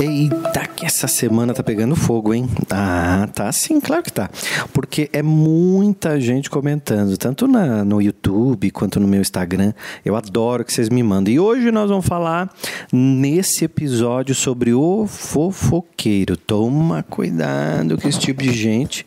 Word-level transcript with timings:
Eita, 0.00 0.66
que 0.66 0.86
essa 0.86 1.06
semana 1.06 1.52
tá 1.52 1.62
pegando 1.62 1.94
fogo, 1.94 2.32
hein? 2.32 2.48
Ah, 2.70 3.28
tá 3.34 3.52
sim, 3.52 3.78
claro 3.78 4.02
que 4.02 4.10
tá. 4.10 4.30
Porque 4.72 5.10
é 5.12 5.22
muita 5.22 6.18
gente 6.18 6.48
comentando, 6.48 7.18
tanto 7.18 7.46
na, 7.46 7.84
no 7.84 8.00
YouTube 8.00 8.70
quanto 8.70 8.98
no 8.98 9.06
meu 9.06 9.20
Instagram. 9.20 9.74
Eu 10.02 10.16
adoro 10.16 10.64
que 10.64 10.72
vocês 10.72 10.88
me 10.88 11.02
mandem. 11.02 11.34
E 11.34 11.40
hoje 11.40 11.70
nós 11.70 11.90
vamos 11.90 12.06
falar 12.06 12.50
nesse 12.90 13.66
episódio 13.66 14.34
sobre 14.34 14.72
o 14.72 15.06
fofoqueiro. 15.06 16.34
Toma 16.34 17.02
cuidado 17.02 17.98
com 17.98 18.08
esse 18.08 18.18
tipo 18.18 18.42
de 18.42 18.52
gente. 18.52 19.04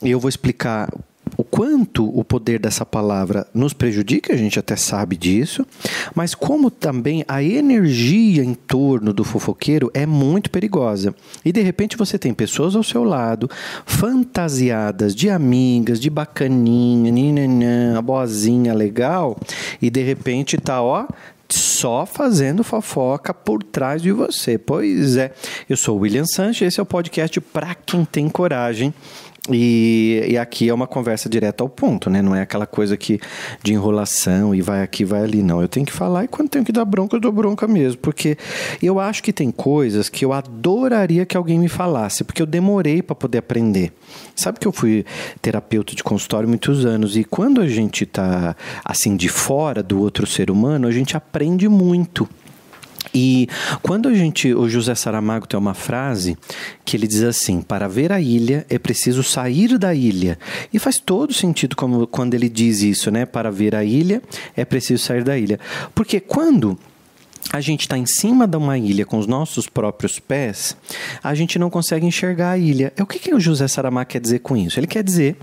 E 0.00 0.12
eu 0.12 0.20
vou 0.20 0.28
explicar 0.28 0.88
quanto 1.50 2.06
o 2.08 2.22
poder 2.22 2.58
dessa 2.58 2.86
palavra 2.86 3.46
nos 3.52 3.72
prejudica, 3.72 4.32
a 4.32 4.36
gente 4.36 4.58
até 4.58 4.76
sabe 4.76 5.16
disso, 5.16 5.66
mas 6.14 6.34
como 6.34 6.70
também 6.70 7.24
a 7.26 7.42
energia 7.42 8.44
em 8.44 8.54
torno 8.54 9.12
do 9.12 9.24
fofoqueiro 9.24 9.90
é 9.92 10.06
muito 10.06 10.50
perigosa. 10.50 11.14
E 11.44 11.52
de 11.52 11.60
repente 11.60 11.96
você 11.96 12.18
tem 12.18 12.32
pessoas 12.32 12.76
ao 12.76 12.82
seu 12.82 13.04
lado, 13.04 13.50
fantasiadas 13.84 15.14
de 15.14 15.28
amigas, 15.28 16.00
de 16.00 16.08
bacaninha, 16.08 17.10
ninanã, 17.10 18.02
boazinha 18.02 18.72
legal, 18.72 19.38
e 19.82 19.90
de 19.90 20.02
repente 20.02 20.56
tá, 20.56 20.80
ó, 20.80 21.06
só 21.52 22.06
fazendo 22.06 22.62
fofoca 22.62 23.34
por 23.34 23.62
trás 23.62 24.00
de 24.00 24.12
você. 24.12 24.56
Pois 24.56 25.16
é, 25.16 25.32
eu 25.68 25.76
sou 25.76 25.96
o 25.96 26.00
William 26.00 26.24
Sanches, 26.24 26.68
esse 26.68 26.80
é 26.80 26.82
o 26.82 26.86
podcast 26.86 27.40
para 27.40 27.74
quem 27.74 28.04
tem 28.04 28.28
coragem 28.28 28.94
e, 29.50 30.26
e, 30.30 30.38
aqui 30.38 30.68
é 30.68 30.74
uma 30.74 30.86
conversa 30.86 31.28
direta 31.28 31.62
ao 31.62 31.68
ponto, 31.68 32.08
né? 32.08 32.22
Não 32.22 32.34
é 32.34 32.42
aquela 32.42 32.66
coisa 32.66 32.96
que 32.96 33.20
de 33.62 33.72
enrolação 33.72 34.54
e 34.54 34.60
vai 34.60 34.82
aqui, 34.82 35.04
vai 35.04 35.22
ali. 35.22 35.42
Não, 35.42 35.60
eu 35.60 35.68
tenho 35.68 35.86
que 35.86 35.92
falar 35.92 36.24
e 36.24 36.28
quando 36.28 36.48
tenho 36.48 36.64
que 36.64 36.72
dar 36.72 36.84
bronca, 36.84 37.16
eu 37.16 37.20
dou 37.20 37.32
bronca 37.32 37.66
mesmo. 37.66 38.00
Porque 38.00 38.36
eu 38.82 38.98
acho 38.98 39.22
que 39.22 39.32
tem 39.32 39.50
coisas 39.50 40.08
que 40.08 40.24
eu 40.24 40.32
adoraria 40.32 41.26
que 41.26 41.36
alguém 41.36 41.58
me 41.58 41.68
falasse, 41.68 42.24
porque 42.24 42.42
eu 42.42 42.46
demorei 42.46 43.02
para 43.02 43.14
poder 43.14 43.38
aprender. 43.38 43.92
Sabe 44.34 44.58
que 44.58 44.66
eu 44.66 44.72
fui 44.72 45.04
terapeuta 45.42 45.94
de 45.94 46.02
consultório 46.02 46.48
muitos 46.48 46.84
anos 46.84 47.16
e 47.16 47.24
quando 47.24 47.60
a 47.60 47.68
gente 47.68 48.06
tá 48.06 48.56
assim 48.84 49.16
de 49.16 49.28
fora 49.28 49.82
do 49.82 50.00
outro 50.00 50.26
ser 50.26 50.50
humano, 50.50 50.86
a 50.86 50.92
gente 50.92 51.16
aprende 51.16 51.68
muito. 51.68 52.28
E 53.14 53.48
quando 53.82 54.08
a 54.08 54.14
gente, 54.14 54.52
o 54.54 54.68
José 54.68 54.94
Saramago 54.94 55.46
tem 55.46 55.58
uma 55.58 55.74
frase 55.74 56.36
que 56.84 56.96
ele 56.96 57.06
diz 57.06 57.22
assim: 57.22 57.60
para 57.60 57.88
ver 57.88 58.12
a 58.12 58.20
ilha 58.20 58.64
é 58.68 58.78
preciso 58.78 59.22
sair 59.22 59.78
da 59.78 59.94
ilha. 59.94 60.38
E 60.72 60.78
faz 60.78 60.98
todo 60.98 61.32
sentido 61.32 61.74
como, 61.76 62.06
quando 62.06 62.34
ele 62.34 62.48
diz 62.48 62.82
isso, 62.82 63.10
né? 63.10 63.26
Para 63.26 63.50
ver 63.50 63.74
a 63.74 63.84
ilha 63.84 64.22
é 64.56 64.64
preciso 64.64 65.02
sair 65.02 65.24
da 65.24 65.36
ilha. 65.36 65.58
Porque 65.94 66.20
quando 66.20 66.78
a 67.52 67.60
gente 67.60 67.82
está 67.82 67.98
em 67.98 68.06
cima 68.06 68.46
de 68.46 68.56
uma 68.56 68.78
ilha 68.78 69.04
com 69.04 69.18
os 69.18 69.26
nossos 69.26 69.68
próprios 69.68 70.18
pés, 70.18 70.76
a 71.22 71.34
gente 71.34 71.58
não 71.58 71.68
consegue 71.68 72.06
enxergar 72.06 72.52
a 72.52 72.58
ilha. 72.58 72.92
O 73.00 73.06
que, 73.06 73.18
que 73.18 73.34
o 73.34 73.40
José 73.40 73.66
Saramago 73.66 74.08
quer 74.08 74.20
dizer 74.20 74.38
com 74.40 74.56
isso? 74.56 74.78
Ele 74.78 74.86
quer 74.86 75.02
dizer, 75.02 75.36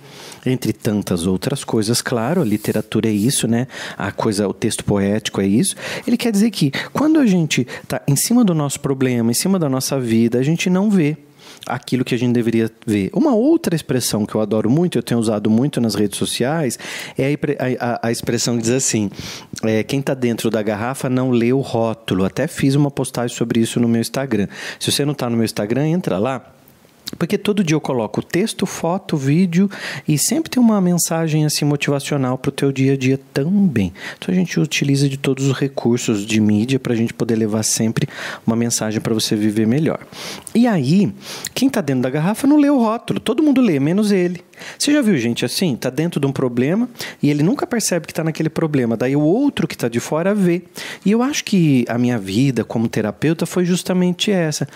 entre 0.46 0.72
tantas 0.72 1.28
outras 1.28 1.64
coisas, 1.64 2.02
claro, 2.02 2.42
a 2.42 2.46
literatura 2.46 3.10
é 3.10 3.12
isso, 3.12 3.48
né? 3.48 3.68
A 3.98 4.12
coisa, 4.12 4.48
o 4.48 4.54
texto 4.54 4.86
poético 4.86 5.42
é 5.42 5.48
isso. 5.48 5.76
Ele 6.08 6.18
quer 6.18 6.32
dizer 6.32 6.50
que 6.52 6.72
quando 6.94 7.20
a 7.20 7.26
gente 7.26 7.68
está 7.84 8.02
em 8.08 8.16
cima 8.16 8.44
do 8.44 8.56
nosso 8.56 8.80
problema, 8.80 9.32
em 9.32 9.36
cima 9.36 9.60
da 9.60 9.68
nossa 9.68 10.00
vida, 10.00 10.40
a 10.40 10.44
gente 10.44 10.70
não 10.70 10.90
vê 10.90 11.18
aquilo 11.66 12.04
que 12.04 12.16
a 12.16 12.18
gente 12.18 12.34
deveria 12.34 12.72
ver. 12.86 13.10
Uma 13.14 13.34
outra 13.36 13.76
expressão 13.76 14.26
que 14.26 14.36
eu 14.36 14.42
adoro 14.42 14.70
muito, 14.70 14.98
eu 14.98 15.04
tenho 15.04 15.20
usado 15.20 15.50
muito 15.50 15.80
nas 15.82 15.96
redes 15.96 16.18
sociais, 16.18 16.78
é 17.18 17.34
a, 17.34 17.86
a, 17.86 18.08
a 18.08 18.12
expressão 18.12 18.56
que 18.58 18.64
diz 18.64 18.72
assim: 18.72 19.10
é, 19.64 19.84
quem 19.84 20.00
está 20.00 20.14
dentro 20.14 20.50
da 20.50 20.62
garrafa 20.62 21.10
não 21.10 21.32
lê 21.32 21.54
o 21.54 21.60
rótulo. 21.60 22.26
Até 22.26 22.48
fiz 22.48 22.76
uma 22.76 22.92
postagem 22.92 23.36
sobre 23.36 23.60
isso 23.60 23.80
no 23.80 23.88
meu 23.88 24.02
Instagram. 24.02 24.48
Se 24.80 24.92
você 24.92 25.06
não 25.06 25.14
está 25.14 25.30
no 25.30 25.36
meu 25.36 25.46
Instagram, 25.46 25.88
entra 25.88 26.18
lá 26.18 26.57
porque 27.18 27.38
todo 27.38 27.64
dia 27.64 27.76
eu 27.76 27.82
coloco 27.82 28.22
texto, 28.22 28.66
foto, 28.66 29.16
vídeo 29.16 29.70
e 30.08 30.18
sempre 30.18 30.50
tem 30.50 30.62
uma 30.62 30.82
mensagem 30.82 31.46
assim 31.46 31.64
motivacional 31.64 32.38
para 32.38 32.50
o 32.50 32.52
teu 32.52 32.72
dia 32.72 32.94
a 32.94 32.98
dia 32.98 33.20
também. 33.34 33.94
Então 34.18 34.34
a 34.34 34.38
gente 34.38 34.60
utiliza 34.60 35.08
de 35.08 35.18
todos 35.18 35.46
os 35.46 35.58
recursos 35.58 36.26
de 36.26 36.40
mídia 36.40 36.80
para 36.80 36.94
a 36.94 36.96
gente 36.96 37.14
poder 37.14 37.36
levar 37.36 37.64
sempre 37.64 38.08
uma 38.46 38.56
mensagem 38.56 39.00
para 39.00 39.14
você 39.14 39.36
viver 39.36 39.66
melhor. 39.68 40.00
E 40.54 40.68
aí, 40.68 41.14
quem 41.54 41.68
está 41.68 41.82
dentro 41.82 42.04
da 42.04 42.10
garrafa 42.10 42.48
não 42.48 42.58
lê 42.58 42.70
o 42.70 42.78
rótulo, 42.78 43.20
todo 43.20 43.44
mundo 43.44 43.62
lê, 43.62 43.80
menos 43.80 44.12
ele. 44.12 44.42
Você 44.78 44.92
já 44.92 45.02
viu 45.02 45.18
gente 45.18 45.46
assim? 45.46 45.74
Está 45.76 45.90
dentro 45.90 46.20
de 46.20 46.26
um 46.26 46.32
problema 46.32 46.90
e 47.22 47.30
ele 47.30 47.44
nunca 47.44 47.68
percebe 47.68 48.06
que 48.06 48.12
está 48.12 48.24
naquele 48.24 48.50
problema. 48.50 48.98
Daí 48.98 49.16
o 49.16 49.22
outro 49.22 49.68
que 49.68 49.76
está 49.76 49.88
de 49.88 50.00
fora 50.00 50.34
vê. 50.34 50.64
E 51.06 51.12
eu 51.12 51.22
acho 51.22 51.44
que 51.44 51.86
a 51.88 51.98
minha 51.98 52.18
vida 52.18 52.64
como 52.64 52.88
terapeuta 52.88 53.46
foi 53.46 53.66
justamente 53.66 54.32
essa 54.32 54.68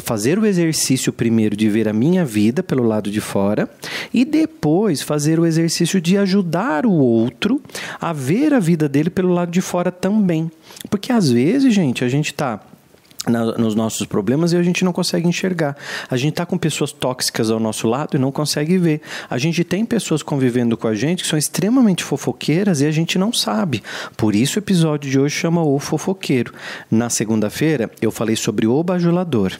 fazer 0.00 0.38
o 0.38 0.46
exercício 0.46 1.12
primeiro 1.12 1.56
de 1.56 1.68
ver 1.68 1.88
a 1.88 1.92
minha 1.92 2.24
vida 2.24 2.62
pelo 2.62 2.82
lado 2.82 3.10
de 3.10 3.20
fora 3.20 3.68
e 4.12 4.24
depois 4.24 5.02
fazer 5.02 5.40
o 5.40 5.46
exercício 5.46 6.00
de 6.00 6.16
ajudar 6.16 6.86
o 6.86 6.92
outro 6.92 7.60
a 8.00 8.12
ver 8.12 8.54
a 8.54 8.60
vida 8.60 8.88
dele 8.88 9.10
pelo 9.10 9.32
lado 9.32 9.50
de 9.50 9.60
fora 9.60 9.90
também. 9.90 10.50
Porque 10.88 11.12
às 11.12 11.30
vezes, 11.30 11.74
gente, 11.74 12.04
a 12.04 12.08
gente 12.08 12.26
está 12.26 12.60
na, 13.26 13.56
nos 13.58 13.74
nossos 13.74 14.06
problemas 14.06 14.52
e 14.52 14.56
a 14.56 14.62
gente 14.62 14.84
não 14.84 14.92
consegue 14.92 15.26
enxergar. 15.28 15.76
A 16.10 16.16
gente 16.16 16.32
está 16.32 16.46
com 16.46 16.58
pessoas 16.58 16.92
tóxicas 16.92 17.50
ao 17.50 17.60
nosso 17.60 17.88
lado 17.88 18.16
e 18.16 18.18
não 18.18 18.32
consegue 18.32 18.78
ver. 18.78 19.00
A 19.28 19.38
gente 19.38 19.64
tem 19.64 19.84
pessoas 19.84 20.22
convivendo 20.22 20.76
com 20.76 20.88
a 20.88 20.94
gente 20.94 21.22
que 21.22 21.28
são 21.28 21.38
extremamente 21.38 22.04
fofoqueiras 22.04 22.80
e 22.80 22.86
a 22.86 22.90
gente 22.90 23.18
não 23.18 23.32
sabe. 23.32 23.82
Por 24.16 24.34
isso 24.34 24.58
o 24.58 24.60
episódio 24.60 25.10
de 25.10 25.18
hoje 25.18 25.34
chama 25.34 25.62
O 25.62 25.78
Fofoqueiro. 25.78 26.52
Na 26.90 27.10
segunda-feira 27.10 27.90
eu 28.00 28.10
falei 28.10 28.36
sobre 28.36 28.66
o 28.66 28.82
bajulador. 28.82 29.52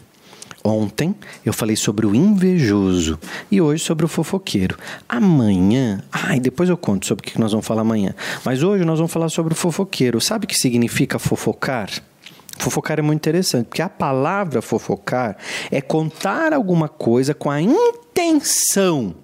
Ontem 0.66 1.14
eu 1.44 1.52
falei 1.52 1.76
sobre 1.76 2.06
o 2.06 2.14
invejoso 2.14 3.18
e 3.50 3.60
hoje 3.60 3.84
sobre 3.84 4.06
o 4.06 4.08
fofoqueiro. 4.08 4.78
Amanhã, 5.06 6.02
ai, 6.10 6.40
depois 6.40 6.70
eu 6.70 6.76
conto 6.78 7.04
sobre 7.04 7.28
o 7.28 7.30
que 7.30 7.38
nós 7.38 7.52
vamos 7.52 7.66
falar 7.66 7.82
amanhã. 7.82 8.14
Mas 8.46 8.62
hoje 8.62 8.82
nós 8.82 8.98
vamos 8.98 9.12
falar 9.12 9.28
sobre 9.28 9.52
o 9.52 9.56
fofoqueiro. 9.56 10.22
Sabe 10.22 10.46
o 10.46 10.48
que 10.48 10.58
significa 10.58 11.18
fofocar? 11.18 11.90
Fofocar 12.64 12.98
é 12.98 13.02
muito 13.02 13.18
interessante, 13.18 13.66
porque 13.66 13.82
a 13.82 13.90
palavra 13.90 14.62
fofocar 14.62 15.36
é 15.70 15.82
contar 15.82 16.54
alguma 16.54 16.88
coisa 16.88 17.34
com 17.34 17.50
a 17.50 17.60
intenção, 17.60 19.14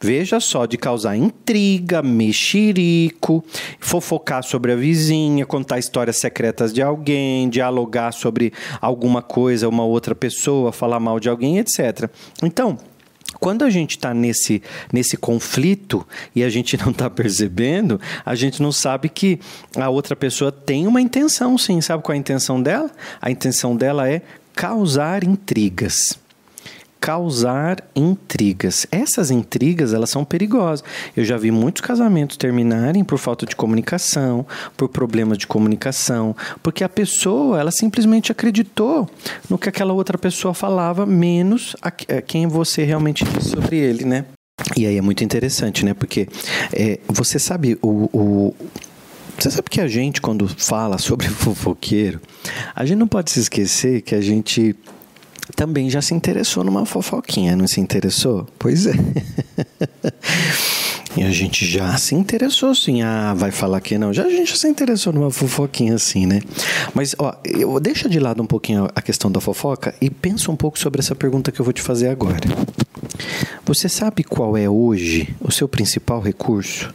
veja 0.00 0.38
só, 0.38 0.66
de 0.66 0.78
causar 0.78 1.16
intriga, 1.16 2.00
mexerico, 2.00 3.44
fofocar 3.80 4.44
sobre 4.44 4.70
a 4.70 4.76
vizinha, 4.76 5.44
contar 5.44 5.80
histórias 5.80 6.18
secretas 6.18 6.72
de 6.72 6.80
alguém, 6.80 7.48
dialogar 7.48 8.12
sobre 8.12 8.52
alguma 8.80 9.20
coisa, 9.20 9.68
uma 9.68 9.84
outra 9.84 10.14
pessoa, 10.14 10.70
falar 10.70 11.00
mal 11.00 11.18
de 11.18 11.28
alguém, 11.28 11.58
etc. 11.58 12.08
Então, 12.40 12.78
quando 13.38 13.64
a 13.64 13.70
gente 13.70 13.92
está 13.92 14.12
nesse, 14.12 14.62
nesse 14.92 15.16
conflito 15.16 16.06
e 16.34 16.42
a 16.42 16.48
gente 16.48 16.76
não 16.82 16.90
está 16.90 17.08
percebendo, 17.08 18.00
a 18.24 18.34
gente 18.34 18.62
não 18.62 18.72
sabe 18.72 19.08
que 19.08 19.38
a 19.76 19.88
outra 19.88 20.16
pessoa 20.16 20.50
tem 20.50 20.86
uma 20.86 21.00
intenção, 21.00 21.56
sim. 21.56 21.80
Sabe 21.80 22.02
qual 22.02 22.14
é 22.14 22.16
a 22.16 22.20
intenção 22.20 22.62
dela? 22.62 22.90
A 23.20 23.30
intenção 23.30 23.76
dela 23.76 24.08
é 24.08 24.22
causar 24.54 25.22
intrigas 25.24 26.18
causar 27.00 27.82
intrigas. 27.94 28.86
Essas 28.90 29.30
intrigas, 29.30 29.92
elas 29.92 30.10
são 30.10 30.24
perigosas. 30.24 30.84
Eu 31.16 31.24
já 31.24 31.36
vi 31.36 31.50
muitos 31.50 31.82
casamentos 31.82 32.36
terminarem 32.36 33.04
por 33.04 33.18
falta 33.18 33.46
de 33.46 33.54
comunicação, 33.54 34.46
por 34.76 34.88
problemas 34.88 35.38
de 35.38 35.46
comunicação, 35.46 36.34
porque 36.62 36.82
a 36.82 36.88
pessoa, 36.88 37.60
ela 37.60 37.70
simplesmente 37.70 38.32
acreditou 38.32 39.08
no 39.48 39.58
que 39.58 39.68
aquela 39.68 39.92
outra 39.92 40.18
pessoa 40.18 40.54
falava, 40.54 41.06
menos 41.06 41.76
a 41.82 41.90
quem 41.90 42.46
você 42.46 42.84
realmente 42.84 43.24
disse 43.24 43.50
sobre 43.50 43.76
ele, 43.76 44.04
né? 44.04 44.24
E 44.76 44.86
aí 44.86 44.96
é 44.96 45.02
muito 45.02 45.22
interessante, 45.22 45.84
né? 45.84 45.92
Porque 45.92 46.28
é, 46.72 46.98
você 47.08 47.38
sabe 47.38 47.78
o, 47.82 48.08
o 48.12 48.54
você 49.38 49.50
sabe 49.50 49.68
que 49.68 49.82
a 49.82 49.88
gente, 49.88 50.20
quando 50.20 50.48
fala 50.48 50.96
sobre 50.96 51.28
fofoqueiro, 51.30 52.20
a 52.74 52.84
gente 52.84 52.98
não 52.98 53.06
pode 53.06 53.30
se 53.30 53.40
esquecer 53.40 54.00
que 54.00 54.14
a 54.14 54.20
gente 54.20 54.74
também 55.54 55.88
já 55.88 56.02
se 56.02 56.14
interessou 56.14 56.64
numa 56.64 56.84
fofoquinha, 56.84 57.54
não 57.56 57.66
se 57.66 57.80
interessou? 57.80 58.46
Pois 58.58 58.86
é. 58.86 58.94
e 61.16 61.22
a 61.22 61.30
gente 61.30 61.64
já 61.64 61.96
se 61.96 62.14
interessou 62.14 62.74
sim. 62.74 63.02
Ah, 63.02 63.34
vai 63.34 63.50
falar 63.50 63.80
que 63.80 63.96
não. 63.96 64.12
Já 64.12 64.24
a 64.24 64.30
gente 64.30 64.50
já 64.50 64.56
se 64.56 64.68
interessou 64.68 65.12
numa 65.12 65.30
fofoquinha 65.30 65.94
assim, 65.94 66.26
né? 66.26 66.40
Mas, 66.94 67.14
ó, 67.18 67.34
eu 67.44 67.78
deixa 67.80 68.08
de 68.08 68.18
lado 68.18 68.42
um 68.42 68.46
pouquinho 68.46 68.88
a 68.94 69.00
questão 69.00 69.30
da 69.30 69.40
fofoca 69.40 69.94
e 70.00 70.10
pensa 70.10 70.50
um 70.50 70.56
pouco 70.56 70.78
sobre 70.78 71.00
essa 71.00 71.14
pergunta 71.14 71.52
que 71.52 71.60
eu 71.60 71.64
vou 71.64 71.72
te 71.72 71.82
fazer 71.82 72.08
agora. 72.08 72.48
Você 73.64 73.88
sabe 73.88 74.24
qual 74.24 74.56
é 74.56 74.68
hoje 74.68 75.34
o 75.40 75.50
seu 75.50 75.68
principal 75.68 76.20
recurso? 76.20 76.94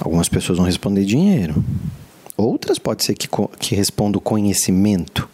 Algumas 0.00 0.28
pessoas 0.28 0.58
vão 0.58 0.66
responder 0.66 1.04
dinheiro. 1.04 1.62
Outras 2.36 2.78
pode 2.78 3.04
ser 3.04 3.14
que, 3.14 3.28
que 3.58 3.74
respondam 3.74 4.20
conhecimento. 4.20 5.28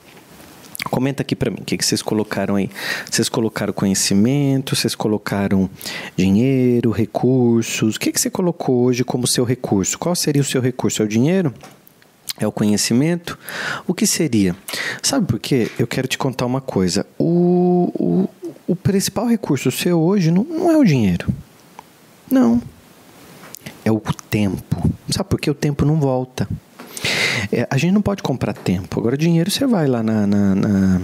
Comenta 0.90 1.22
aqui 1.22 1.34
para 1.36 1.50
mim 1.50 1.58
o 1.60 1.64
que, 1.64 1.76
que 1.76 1.84
vocês 1.84 2.02
colocaram 2.02 2.56
aí. 2.56 2.70
Vocês 3.10 3.28
colocaram 3.28 3.72
conhecimento, 3.72 4.74
vocês 4.74 4.94
colocaram 4.94 5.68
dinheiro, 6.16 6.90
recursos. 6.90 7.96
O 7.96 8.00
que, 8.00 8.12
que 8.12 8.20
você 8.20 8.30
colocou 8.30 8.84
hoje 8.84 9.04
como 9.04 9.26
seu 9.26 9.44
recurso? 9.44 9.98
Qual 9.98 10.14
seria 10.14 10.42
o 10.42 10.44
seu 10.44 10.60
recurso? 10.60 11.02
É 11.02 11.04
o 11.04 11.08
dinheiro? 11.08 11.52
é 12.38 12.46
o 12.46 12.52
conhecimento. 12.52 13.38
O 13.86 13.94
que 13.94 14.06
seria? 14.06 14.54
Sabe 15.02 15.26
por 15.26 15.38
quê? 15.38 15.70
Eu 15.78 15.86
quero 15.86 16.06
te 16.06 16.18
contar 16.18 16.46
uma 16.46 16.60
coisa. 16.60 17.06
O, 17.18 17.90
o, 17.94 18.28
o 18.66 18.76
principal 18.76 19.26
recurso 19.26 19.70
seu 19.70 19.98
hoje 20.00 20.30
não, 20.30 20.44
não 20.44 20.70
é 20.70 20.76
o 20.76 20.84
dinheiro. 20.84 21.28
Não. 22.30 22.60
É 23.84 23.90
o 23.90 24.00
tempo. 24.28 24.90
Sabe 25.08 25.28
por 25.28 25.40
quê? 25.40 25.50
O 25.50 25.54
tempo 25.54 25.84
não 25.84 25.98
volta. 25.98 26.48
É, 27.52 27.66
a 27.70 27.76
gente 27.76 27.92
não 27.92 28.02
pode 28.02 28.22
comprar 28.22 28.52
tempo. 28.52 28.98
Agora, 28.98 29.16
dinheiro, 29.16 29.50
você 29.50 29.66
vai 29.66 29.86
lá 29.86 30.02
na, 30.02 30.26
na, 30.26 30.54
na, 30.54 31.00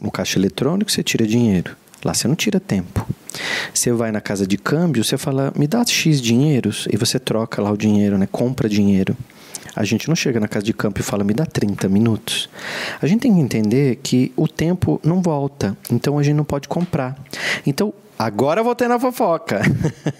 no 0.00 0.10
caixa 0.10 0.38
eletrônico, 0.38 0.90
você 0.90 1.02
tira 1.02 1.26
dinheiro. 1.26 1.76
Lá 2.04 2.14
você 2.14 2.26
não 2.26 2.34
tira 2.34 2.58
tempo. 2.58 3.06
Você 3.74 3.92
vai 3.92 4.10
na 4.10 4.20
casa 4.20 4.46
de 4.46 4.56
câmbio, 4.56 5.04
você 5.04 5.18
fala, 5.18 5.52
me 5.56 5.66
dá 5.66 5.84
X 5.84 6.20
dinheiros, 6.20 6.88
e 6.90 6.96
você 6.96 7.18
troca 7.18 7.60
lá 7.62 7.70
o 7.70 7.76
dinheiro, 7.76 8.16
né? 8.18 8.26
Compra 8.30 8.68
dinheiro. 8.68 9.16
A 9.76 9.84
gente 9.84 10.08
não 10.08 10.16
chega 10.16 10.40
na 10.40 10.48
casa 10.48 10.64
de 10.64 10.72
campo 10.72 11.00
e 11.00 11.02
fala, 11.02 11.22
me 11.22 11.32
dá 11.32 11.46
30 11.46 11.88
minutos. 11.88 12.48
A 13.00 13.06
gente 13.06 13.20
tem 13.20 13.34
que 13.34 13.40
entender 13.40 13.96
que 14.02 14.32
o 14.36 14.48
tempo 14.48 15.00
não 15.04 15.22
volta, 15.22 15.76
então 15.90 16.18
a 16.18 16.22
gente 16.22 16.34
não 16.34 16.44
pode 16.44 16.68
comprar. 16.68 17.16
Então, 17.66 17.92
Agora 18.18 18.62
vou 18.62 18.74
ter 18.74 18.86
na 18.86 19.00
fofoca. 19.00 19.62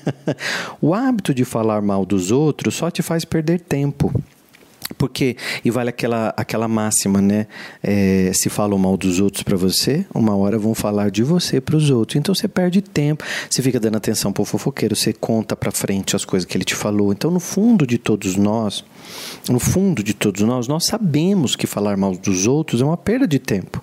o 0.81 0.95
hábito 0.95 1.35
de 1.35 1.45
falar 1.45 1.83
mal 1.83 2.07
dos 2.07 2.31
outros 2.31 2.75
só 2.75 2.91
te 2.91 3.03
faz 3.03 3.27
perder 3.27 3.61
tempo. 3.61 4.11
Porque, 4.97 5.37
e 5.65 5.71
vale 5.71 5.91
aquela, 5.91 6.35
aquela 6.37 6.69
máxima, 6.69 7.21
né? 7.21 7.47
É, 7.83 8.31
se 8.35 8.49
falam 8.49 8.79
mal 8.79 8.97
dos 8.97 9.21
outros 9.21 9.43
para 9.43 9.57
você, 9.57 10.05
uma 10.15 10.37
hora 10.37 10.59
vão 10.59 10.75
falar 10.75 11.11
de 11.11 11.23
você 11.23 11.61
para 11.61 11.77
os 11.77 11.91
outros. 11.91 12.17
Então 12.17 12.35
você 12.35 12.49
perde 12.49 12.81
tempo, 12.83 13.25
você 13.49 13.63
fica 13.63 13.79
dando 13.79 13.97
atenção 13.97 14.33
pro 14.33 14.45
fofoqueiro, 14.45 14.97
você 14.97 15.13
conta 15.13 15.57
para 15.57 15.71
frente 15.71 16.17
as 16.17 16.25
coisas 16.25 16.47
que 16.47 16.57
ele 16.57 16.65
te 16.65 16.75
falou. 16.75 17.13
Então, 17.13 17.31
no 17.31 17.41
fundo 17.41 17.87
de 17.87 17.99
todos 17.99 18.37
nós, 18.37 18.85
no 19.49 19.59
fundo 19.59 20.03
de 20.03 20.15
todos 20.15 20.43
nós, 20.43 20.69
nós 20.69 20.87
sabemos 20.87 21.57
que 21.57 21.67
falar 21.67 21.97
mal 21.97 22.17
dos 22.17 22.47
outros 22.47 22.81
é 22.81 22.85
uma 22.85 22.97
perda 22.97 23.27
de 23.27 23.39
tempo. 23.39 23.83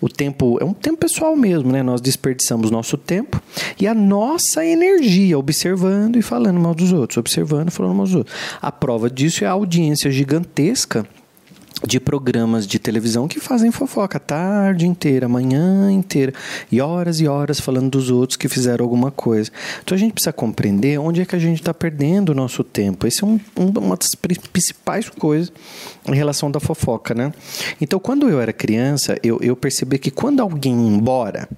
O 0.00 0.08
tempo 0.08 0.58
é 0.60 0.64
um 0.64 0.72
tempo 0.72 0.98
pessoal 0.98 1.36
mesmo, 1.36 1.70
né? 1.70 1.82
Nós 1.82 2.00
desperdiçamos 2.00 2.70
nosso 2.70 2.96
tempo 2.96 3.40
e 3.80 3.86
a 3.86 3.94
nossa 3.94 4.64
energia 4.64 5.38
observando 5.38 6.16
e 6.16 6.22
falando 6.22 6.60
mal 6.60 6.74
dos 6.74 6.92
outros, 6.92 7.18
observando 7.18 7.68
e 7.68 7.72
falando 7.72 7.94
mal 7.94 8.06
dos 8.06 8.14
outros. 8.14 8.36
A 8.60 8.72
prova 8.72 9.10
disso 9.10 9.44
é 9.44 9.46
a 9.46 9.52
audiência 9.52 10.10
gigantesca 10.10 11.06
de 11.86 11.98
programas 11.98 12.66
de 12.66 12.78
televisão 12.78 13.26
que 13.26 13.40
fazem 13.40 13.70
fofoca 13.70 14.18
a 14.18 14.20
tarde 14.20 14.86
inteira, 14.86 15.26
a 15.26 15.28
manhã 15.28 15.90
inteira, 15.90 16.32
e 16.70 16.80
horas 16.80 17.20
e 17.20 17.26
horas 17.26 17.60
falando 17.60 17.90
dos 17.90 18.10
outros 18.10 18.36
que 18.36 18.48
fizeram 18.48 18.84
alguma 18.84 19.10
coisa. 19.10 19.50
Então 19.82 19.94
a 19.94 19.98
gente 19.98 20.12
precisa 20.12 20.32
compreender 20.32 20.98
onde 20.98 21.20
é 21.20 21.24
que 21.24 21.34
a 21.34 21.38
gente 21.38 21.60
está 21.60 21.74
perdendo 21.74 22.30
o 22.30 22.34
nosso 22.34 22.62
tempo. 22.62 23.06
Esse 23.06 23.24
é 23.24 23.26
um, 23.26 23.40
uma 23.56 23.96
das 23.96 24.14
principais 24.14 25.08
coisas 25.08 25.52
em 26.06 26.14
relação 26.14 26.50
da 26.50 26.60
fofoca, 26.60 27.14
né? 27.14 27.32
Então 27.80 27.98
quando 27.98 28.28
eu 28.28 28.40
era 28.40 28.52
criança, 28.52 29.18
eu, 29.22 29.38
eu 29.40 29.56
percebi 29.56 29.98
que 29.98 30.10
quando 30.10 30.40
alguém 30.40 30.88
ia 30.88 30.96
embora 30.96 31.48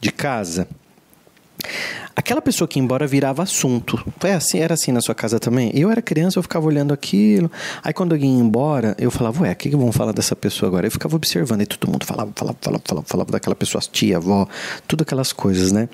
de 0.00 0.12
casa, 0.12 0.68
Aquela 2.16 2.40
pessoa 2.40 2.68
que 2.68 2.78
ia 2.78 2.82
embora 2.82 3.06
virava 3.06 3.42
assunto. 3.42 4.00
Foi 4.20 4.32
assim, 4.32 4.58
era 4.58 4.74
assim 4.74 4.92
na 4.92 5.00
sua 5.00 5.14
casa 5.14 5.40
também? 5.40 5.70
Eu 5.74 5.90
era 5.90 6.00
criança, 6.00 6.38
eu 6.38 6.42
ficava 6.42 6.66
olhando 6.66 6.94
aquilo. 6.94 7.50
Aí 7.82 7.92
quando 7.92 8.12
alguém 8.12 8.36
ia 8.36 8.40
embora, 8.40 8.94
eu 8.98 9.10
falava, 9.10 9.42
ué, 9.42 9.52
o 9.52 9.56
que, 9.56 9.70
que 9.70 9.76
vão 9.76 9.90
falar 9.90 10.12
dessa 10.12 10.36
pessoa 10.36 10.68
agora? 10.68 10.86
Eu 10.86 10.90
ficava 10.90 11.16
observando, 11.16 11.62
e 11.62 11.66
todo 11.66 11.90
mundo 11.90 12.04
falava, 12.04 12.30
falava, 12.34 12.56
falava, 12.60 12.82
falava, 12.86 13.06
falava 13.06 13.32
daquela 13.32 13.56
pessoa, 13.56 13.82
tia, 13.90 14.18
avó, 14.18 14.46
tudo 14.86 15.02
aquelas 15.02 15.32
coisas, 15.32 15.72
né? 15.72 15.88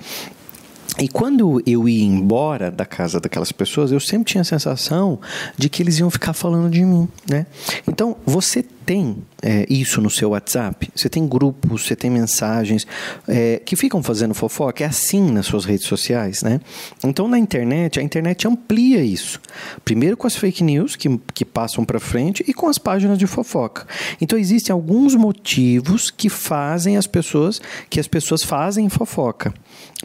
E 1.01 1.09
quando 1.09 1.63
eu 1.67 1.89
ia 1.89 2.05
embora 2.05 2.71
da 2.71 2.85
casa 2.85 3.19
daquelas 3.19 3.51
pessoas, 3.51 3.91
eu 3.91 3.99
sempre 3.99 4.33
tinha 4.33 4.43
a 4.43 4.45
sensação 4.45 5.19
de 5.57 5.71
que 5.71 5.83
eles 5.83 5.99
iam 5.99 6.11
ficar 6.11 6.35
falando 6.35 6.71
de 6.71 6.85
mim, 6.85 7.09
né? 7.27 7.47
Então, 7.89 8.19
você 8.27 8.63
tem 8.63 9.17
é, 9.41 9.65
isso 9.71 10.01
no 10.03 10.11
seu 10.11 10.31
WhatsApp? 10.31 10.91
Você 10.95 11.09
tem 11.09 11.27
grupos, 11.27 11.87
você 11.87 11.97
tem 11.97 12.11
mensagens 12.11 12.87
é, 13.27 13.63
que 13.65 13.77
ficam 13.77 14.03
fazendo 14.03 14.35
fofoca? 14.35 14.85
É 14.85 14.87
assim 14.87 15.31
nas 15.31 15.47
suas 15.47 15.65
redes 15.65 15.87
sociais, 15.87 16.43
né? 16.43 16.61
Então, 17.03 17.27
na 17.27 17.39
internet, 17.39 17.99
a 17.99 18.03
internet 18.03 18.47
amplia 18.47 19.03
isso. 19.03 19.41
Primeiro 19.83 20.19
com 20.19 20.27
as 20.27 20.37
fake 20.37 20.63
news 20.63 20.97
que, 20.97 21.19
que 21.33 21.47
passam 21.47 21.83
para 21.83 21.99
frente 21.99 22.45
e 22.47 22.53
com 22.53 22.69
as 22.69 22.77
páginas 22.77 23.17
de 23.17 23.27
fofoca. 23.27 23.87
Então, 24.21 24.39
existem 24.39 24.71
alguns 24.71 25.15
motivos 25.15 26.11
que 26.11 26.29
fazem 26.29 26.99
as 26.99 27.07
pessoas, 27.07 27.59
que 27.89 27.99
as 27.99 28.07
pessoas 28.07 28.43
fazem 28.43 28.87
fofoca. 28.91 29.55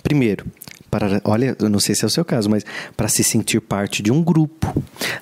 Primeiro, 0.01 0.45
para, 0.89 1.21
olha, 1.23 1.55
eu 1.59 1.69
não 1.69 1.79
sei 1.79 1.95
se 1.95 2.03
é 2.03 2.07
o 2.07 2.09
seu 2.09 2.23
caso, 2.23 2.49
mas 2.49 2.63
para 2.95 3.07
se 3.07 3.23
sentir 3.23 3.59
parte 3.59 4.01
de 4.01 4.11
um 4.11 4.23
grupo. 4.23 4.73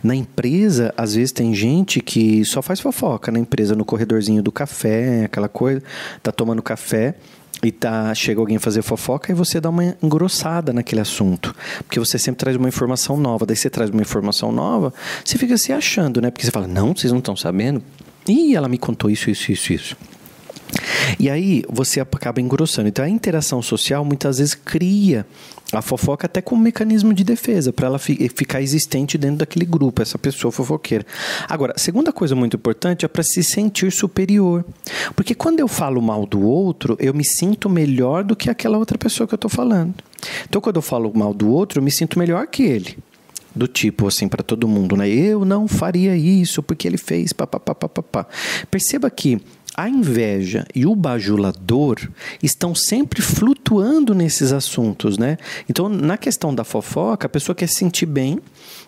Na 0.03 0.15
empresa, 0.15 0.93
às 0.97 1.15
vezes 1.15 1.31
tem 1.31 1.53
gente 1.53 1.99
que 1.99 2.43
só 2.45 2.61
faz 2.61 2.79
fofoca 2.79 3.31
na 3.31 3.39
empresa, 3.39 3.75
no 3.75 3.85
corredorzinho 3.85 4.41
do 4.41 4.51
café, 4.51 5.25
aquela 5.25 5.49
coisa, 5.49 5.81
tá 6.21 6.31
tomando 6.31 6.61
café 6.61 7.15
e 7.63 7.71
tá, 7.71 8.13
chega 8.13 8.39
alguém 8.39 8.59
fazer 8.59 8.81
fofoca 8.81 9.31
e 9.31 9.35
você 9.35 9.59
dá 9.59 9.69
uma 9.69 9.95
engrossada 10.03 10.73
naquele 10.73 11.01
assunto. 11.01 11.55
Porque 11.79 11.99
você 11.99 12.19
sempre 12.19 12.39
traz 12.39 12.57
uma 12.57 12.67
informação 12.67 13.17
nova. 13.17 13.45
Daí 13.45 13.55
você 13.55 13.69
traz 13.69 13.89
uma 13.89 14.01
informação 14.01 14.51
nova, 14.51 14.93
você 15.23 15.37
fica 15.37 15.57
se 15.57 15.71
achando, 15.71 16.21
né? 16.21 16.29
Porque 16.29 16.45
você 16.45 16.51
fala, 16.51 16.67
não, 16.67 16.93
vocês 16.93 17.11
não 17.11 17.19
estão 17.19 17.35
sabendo? 17.35 17.81
Ih, 18.27 18.55
ela 18.55 18.67
me 18.67 18.77
contou 18.77 19.09
isso, 19.09 19.29
isso, 19.29 19.51
isso, 19.51 19.73
isso. 19.73 19.97
E 21.19 21.29
aí 21.29 21.63
você 21.69 21.99
acaba 21.99 22.41
engrossando. 22.41 22.87
Então 22.87 23.03
a 23.03 23.09
interação 23.09 23.61
social 23.61 24.03
muitas 24.03 24.37
vezes 24.37 24.53
cria 24.53 25.25
a 25.71 25.81
fofoca 25.81 26.27
até 26.27 26.41
como 26.41 26.61
um 26.61 26.63
mecanismo 26.63 27.13
de 27.13 27.23
defesa, 27.23 27.73
para 27.73 27.87
ela 27.87 27.99
fi 27.99 28.29
ficar 28.29 28.61
existente 28.61 29.17
dentro 29.17 29.37
daquele 29.37 29.65
grupo, 29.65 30.01
essa 30.01 30.19
pessoa 30.19 30.51
fofoqueira. 30.51 31.05
Agora, 31.49 31.73
segunda 31.77 32.11
coisa 32.11 32.35
muito 32.35 32.55
importante 32.57 33.05
é 33.05 33.07
para 33.07 33.23
se 33.23 33.43
sentir 33.43 33.91
superior. 33.91 34.63
Porque 35.15 35.33
quando 35.33 35.59
eu 35.59 35.67
falo 35.67 36.01
mal 36.01 36.25
do 36.25 36.41
outro, 36.41 36.95
eu 36.99 37.13
me 37.13 37.25
sinto 37.25 37.69
melhor 37.69 38.23
do 38.23 38.35
que 38.35 38.49
aquela 38.49 38.77
outra 38.77 38.97
pessoa 38.97 39.27
que 39.27 39.33
eu 39.33 39.37
estou 39.37 39.49
falando. 39.49 39.95
Então, 40.47 40.61
quando 40.61 40.75
eu 40.75 40.81
falo 40.81 41.11
mal 41.15 41.33
do 41.33 41.49
outro, 41.49 41.79
eu 41.79 41.83
me 41.83 41.91
sinto 41.91 42.19
melhor 42.19 42.45
que 42.47 42.63
ele 42.63 42.97
do 43.55 43.67
tipo 43.67 44.07
assim 44.07 44.27
para 44.27 44.41
todo 44.41 44.67
mundo, 44.67 44.97
né? 44.97 45.07
Eu 45.07 45.45
não 45.45 45.67
faria 45.67 46.15
isso 46.15 46.63
porque 46.63 46.87
ele 46.87 46.97
fez, 46.97 47.31
papapá. 47.33 48.25
Perceba 48.71 49.09
que 49.11 49.39
a 49.75 49.89
inveja 49.89 50.65
e 50.73 50.85
o 50.85 50.95
bajulador 50.95 51.97
estão 52.41 52.75
sempre 52.75 53.21
flutuando 53.21 54.13
nesses 54.13 54.51
assuntos, 54.51 55.17
né? 55.17 55.37
Então, 55.69 55.89
na 55.89 56.17
questão 56.17 56.53
da 56.53 56.63
fofoca, 56.63 57.25
a 57.25 57.29
pessoa 57.29 57.55
quer 57.55 57.67
se 57.67 57.75
sentir 57.75 58.05
bem, 58.05 58.39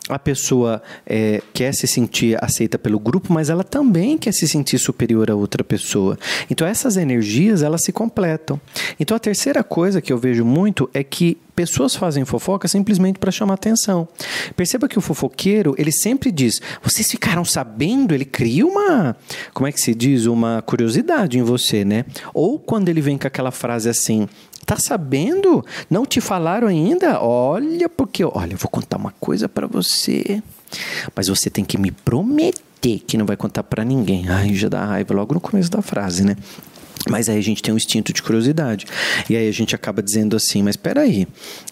a 0.07 0.19
pessoa 0.19 0.81
é, 1.05 1.41
quer 1.53 1.73
se 1.73 1.87
sentir 1.87 2.37
aceita 2.43 2.77
pelo 2.77 2.99
grupo, 2.99 3.33
mas 3.33 3.49
ela 3.49 3.63
também 3.63 4.17
quer 4.17 4.31
se 4.31 4.47
sentir 4.47 4.77
superior 4.77 5.31
a 5.31 5.35
outra 5.35 5.63
pessoa. 5.63 6.17
Então, 6.49 6.67
essas 6.67 6.97
energias, 6.97 7.63
elas 7.63 7.83
se 7.83 7.91
completam. 7.91 8.59
Então, 8.99 9.17
a 9.17 9.19
terceira 9.19 9.63
coisa 9.63 10.01
que 10.01 10.13
eu 10.13 10.17
vejo 10.17 10.45
muito 10.45 10.89
é 10.93 11.03
que 11.03 11.37
pessoas 11.55 11.95
fazem 11.95 12.25
fofoca 12.25 12.67
simplesmente 12.67 13.19
para 13.19 13.31
chamar 13.31 13.55
atenção. 13.55 14.07
Perceba 14.55 14.87
que 14.87 14.97
o 14.97 15.01
fofoqueiro, 15.01 15.73
ele 15.77 15.91
sempre 15.91 16.31
diz: 16.31 16.61
"Vocês 16.83 17.09
ficaram 17.09 17.45
sabendo?" 17.45 18.13
Ele 18.13 18.25
cria 18.25 18.65
uma, 18.65 19.15
como 19.53 19.67
é 19.67 19.71
que 19.71 19.79
se 19.79 19.95
diz, 19.95 20.25
uma 20.25 20.61
curiosidade 20.61 21.37
em 21.39 21.43
você, 21.43 21.85
né? 21.85 22.05
Ou 22.33 22.59
quando 22.59 22.89
ele 22.89 23.01
vem 23.01 23.17
com 23.17 23.27
aquela 23.27 23.51
frase 23.51 23.89
assim: 23.89 24.27
Tá 24.65 24.77
sabendo? 24.77 25.63
Não 25.89 26.05
te 26.05 26.19
falaram 26.19 26.67
ainda? 26.67 27.21
Olha, 27.21 27.87
porque 27.87 28.25
olha, 28.25 28.53
eu 28.53 28.57
vou 28.57 28.69
contar 28.69 28.97
uma 28.97 29.13
coisa 29.19 29.47
para 29.47 29.67
você. 29.67 30.41
Mas 31.15 31.27
você 31.27 31.51
tem 31.51 31.63
que 31.63 31.77
me 31.77 31.91
prometer 31.91 32.99
que 33.05 33.15
não 33.17 33.27
vai 33.27 33.37
contar 33.37 33.61
para 33.63 33.83
ninguém. 33.85 34.27
Ai, 34.27 34.55
já 34.55 34.67
dá 34.67 34.83
raiva 34.83 35.13
logo 35.13 35.35
no 35.35 35.39
começo 35.39 35.69
da 35.69 35.83
frase, 35.83 36.23
né? 36.23 36.35
Mas 37.09 37.29
aí 37.29 37.37
a 37.37 37.41
gente 37.41 37.61
tem 37.61 37.73
um 37.73 37.77
instinto 37.77 38.11
de 38.11 38.21
curiosidade. 38.21 38.85
E 39.29 39.35
aí 39.35 39.47
a 39.47 39.51
gente 39.51 39.75
acaba 39.75 40.01
dizendo 40.01 40.35
assim: 40.35 40.63
Mas 40.63 40.75
peraí, 40.75 41.27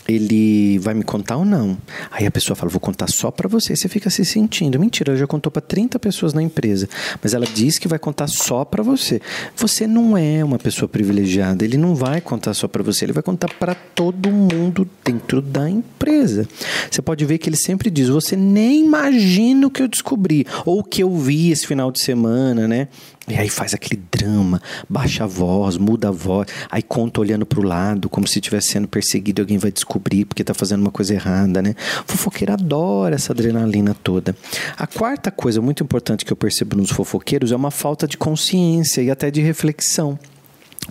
ele 0.07 0.77
vai 0.79 0.93
me 0.93 1.03
contar 1.03 1.37
ou 1.37 1.45
não? 1.45 1.77
Aí 2.11 2.25
a 2.25 2.31
pessoa 2.31 2.55
fala: 2.55 2.69
Vou 2.69 2.79
contar 2.79 3.09
só 3.09 3.31
para 3.31 3.47
você. 3.47 3.75
Você 3.75 3.87
fica 3.87 4.09
se 4.09 4.23
sentindo. 4.23 4.79
Mentira, 4.79 5.11
ela 5.11 5.19
já 5.19 5.27
contou 5.27 5.51
para 5.51 5.61
30 5.61 5.97
pessoas 5.99 6.33
na 6.33 6.41
empresa. 6.41 6.87
Mas 7.21 7.33
ela 7.33 7.45
diz 7.45 7.79
que 7.79 7.87
vai 7.87 7.97
contar 7.97 8.27
só 8.27 8.63
para 8.63 8.83
você. 8.83 9.21
Você 9.55 9.87
não 9.87 10.17
é 10.17 10.43
uma 10.43 10.59
pessoa 10.59 10.87
privilegiada. 10.87 11.63
Ele 11.63 11.77
não 11.77 11.95
vai 11.95 12.21
contar 12.21 12.53
só 12.53 12.67
para 12.67 12.83
você. 12.83 13.05
Ele 13.05 13.13
vai 13.13 13.23
contar 13.23 13.49
para 13.55 13.73
todo 13.73 14.29
mundo 14.29 14.87
dentro 15.03 15.41
da 15.41 15.69
empresa. 15.69 16.47
Você 16.89 17.01
pode 17.01 17.25
ver 17.25 17.39
que 17.39 17.49
ele 17.49 17.57
sempre 17.57 17.89
diz: 17.89 18.07
Você 18.09 18.35
nem 18.35 18.85
imagina 18.85 19.65
o 19.65 19.71
que 19.71 19.81
eu 19.81 19.87
descobri. 19.87 20.45
Ou 20.65 20.79
o 20.79 20.83
que 20.83 21.01
eu 21.01 21.15
vi 21.17 21.51
esse 21.51 21.65
final 21.65 21.91
de 21.91 22.03
semana, 22.03 22.67
né? 22.67 22.87
E 23.27 23.35
aí 23.35 23.47
faz 23.47 23.73
aquele 23.73 24.01
drama, 24.11 24.61
baixa 24.89 25.23
a 25.23 25.27
voz, 25.27 25.77
muda 25.77 26.09
a 26.09 26.11
voz, 26.11 26.47
aí 26.69 26.81
conta 26.81 27.21
olhando 27.21 27.45
para 27.45 27.59
o 27.59 27.63
lado, 27.63 28.09
como 28.09 28.27
se 28.27 28.39
estivesse 28.39 28.69
sendo 28.69 28.87
perseguido, 28.87 29.41
alguém 29.41 29.57
vai 29.57 29.71
descobrir 29.71 30.25
porque 30.25 30.41
está 30.41 30.53
fazendo 30.53 30.81
uma 30.81 30.91
coisa 30.91 31.13
errada, 31.13 31.61
né? 31.61 31.73
Fofoqueiro 32.05 32.51
adora 32.51 33.15
essa 33.15 33.31
adrenalina 33.31 33.95
toda. 34.03 34.35
A 34.77 34.85
quarta 34.85 35.31
coisa 35.31 35.61
muito 35.61 35.81
importante 35.83 36.25
que 36.25 36.33
eu 36.33 36.37
percebo 36.37 36.75
nos 36.75 36.91
fofoqueiros 36.91 37.53
é 37.53 37.55
uma 37.55 37.71
falta 37.71 38.05
de 38.07 38.17
consciência 38.17 39.01
e 39.01 39.09
até 39.09 39.31
de 39.31 39.41
reflexão. 39.41 40.19